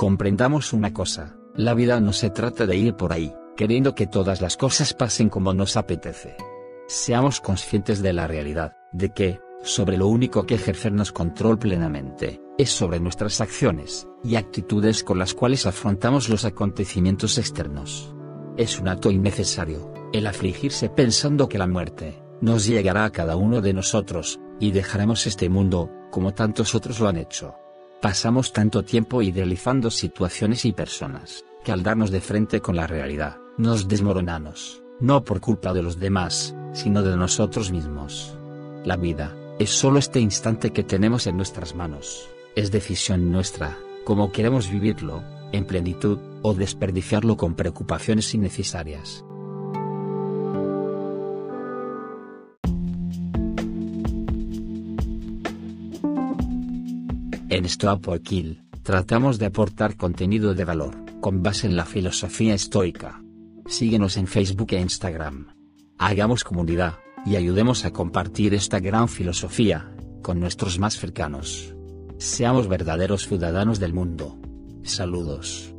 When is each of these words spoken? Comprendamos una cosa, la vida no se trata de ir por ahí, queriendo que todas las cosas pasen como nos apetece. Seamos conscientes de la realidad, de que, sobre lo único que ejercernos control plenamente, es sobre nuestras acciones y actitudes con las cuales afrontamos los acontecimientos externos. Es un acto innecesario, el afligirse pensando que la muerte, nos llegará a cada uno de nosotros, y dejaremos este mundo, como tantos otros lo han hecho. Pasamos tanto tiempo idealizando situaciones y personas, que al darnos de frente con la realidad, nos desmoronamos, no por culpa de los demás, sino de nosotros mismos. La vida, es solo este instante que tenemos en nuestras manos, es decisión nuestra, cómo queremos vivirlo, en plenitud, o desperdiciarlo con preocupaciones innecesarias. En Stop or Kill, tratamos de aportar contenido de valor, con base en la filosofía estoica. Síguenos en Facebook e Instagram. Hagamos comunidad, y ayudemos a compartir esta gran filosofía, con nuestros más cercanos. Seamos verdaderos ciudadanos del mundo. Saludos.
Comprendamos 0.00 0.72
una 0.72 0.94
cosa, 0.94 1.36
la 1.54 1.74
vida 1.74 2.00
no 2.00 2.14
se 2.14 2.30
trata 2.30 2.64
de 2.64 2.74
ir 2.74 2.94
por 2.94 3.12
ahí, 3.12 3.34
queriendo 3.54 3.94
que 3.94 4.06
todas 4.06 4.40
las 4.40 4.56
cosas 4.56 4.94
pasen 4.94 5.28
como 5.28 5.52
nos 5.52 5.76
apetece. 5.76 6.38
Seamos 6.88 7.42
conscientes 7.42 8.00
de 8.00 8.14
la 8.14 8.26
realidad, 8.26 8.78
de 8.94 9.10
que, 9.12 9.40
sobre 9.62 9.98
lo 9.98 10.08
único 10.08 10.46
que 10.46 10.54
ejercernos 10.54 11.12
control 11.12 11.58
plenamente, 11.58 12.40
es 12.56 12.70
sobre 12.70 12.98
nuestras 12.98 13.42
acciones 13.42 14.08
y 14.24 14.36
actitudes 14.36 15.04
con 15.04 15.18
las 15.18 15.34
cuales 15.34 15.66
afrontamos 15.66 16.30
los 16.30 16.46
acontecimientos 16.46 17.36
externos. 17.36 18.14
Es 18.56 18.80
un 18.80 18.88
acto 18.88 19.10
innecesario, 19.10 19.92
el 20.14 20.26
afligirse 20.26 20.88
pensando 20.88 21.46
que 21.46 21.58
la 21.58 21.66
muerte, 21.66 22.22
nos 22.40 22.64
llegará 22.64 23.04
a 23.04 23.12
cada 23.12 23.36
uno 23.36 23.60
de 23.60 23.74
nosotros, 23.74 24.40
y 24.58 24.70
dejaremos 24.70 25.26
este 25.26 25.50
mundo, 25.50 25.90
como 26.10 26.32
tantos 26.32 26.74
otros 26.74 27.00
lo 27.00 27.08
han 27.08 27.18
hecho. 27.18 27.54
Pasamos 28.00 28.54
tanto 28.54 28.82
tiempo 28.82 29.20
idealizando 29.20 29.90
situaciones 29.90 30.64
y 30.64 30.72
personas, 30.72 31.44
que 31.62 31.70
al 31.70 31.82
darnos 31.82 32.10
de 32.10 32.22
frente 32.22 32.62
con 32.62 32.74
la 32.74 32.86
realidad, 32.86 33.36
nos 33.58 33.88
desmoronamos, 33.88 34.82
no 35.00 35.22
por 35.22 35.40
culpa 35.40 35.74
de 35.74 35.82
los 35.82 35.98
demás, 35.98 36.54
sino 36.72 37.02
de 37.02 37.14
nosotros 37.14 37.70
mismos. 37.70 38.38
La 38.86 38.96
vida, 38.96 39.36
es 39.58 39.68
solo 39.68 39.98
este 39.98 40.18
instante 40.18 40.72
que 40.72 40.82
tenemos 40.82 41.26
en 41.26 41.36
nuestras 41.36 41.74
manos, 41.74 42.26
es 42.56 42.70
decisión 42.70 43.30
nuestra, 43.30 43.76
cómo 44.04 44.32
queremos 44.32 44.70
vivirlo, 44.70 45.22
en 45.52 45.66
plenitud, 45.66 46.18
o 46.40 46.54
desperdiciarlo 46.54 47.36
con 47.36 47.54
preocupaciones 47.54 48.32
innecesarias. 48.34 49.26
En 57.52 57.64
Stop 57.64 58.06
or 58.06 58.20
Kill, 58.20 58.62
tratamos 58.84 59.40
de 59.40 59.46
aportar 59.46 59.96
contenido 59.96 60.54
de 60.54 60.64
valor, 60.64 60.94
con 61.20 61.42
base 61.42 61.66
en 61.66 61.74
la 61.74 61.84
filosofía 61.84 62.54
estoica. 62.54 63.20
Síguenos 63.66 64.16
en 64.16 64.28
Facebook 64.28 64.68
e 64.70 64.80
Instagram. 64.80 65.48
Hagamos 65.98 66.44
comunidad, 66.44 66.94
y 67.26 67.34
ayudemos 67.34 67.84
a 67.84 67.90
compartir 67.90 68.54
esta 68.54 68.78
gran 68.78 69.08
filosofía, 69.08 69.92
con 70.22 70.38
nuestros 70.38 70.78
más 70.78 70.96
cercanos. 70.96 71.74
Seamos 72.18 72.68
verdaderos 72.68 73.26
ciudadanos 73.26 73.80
del 73.80 73.94
mundo. 73.94 74.38
Saludos. 74.84 75.74